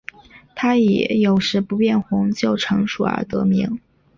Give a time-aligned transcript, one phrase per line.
[0.55, 3.79] 它以有时不变红就成熟而得名。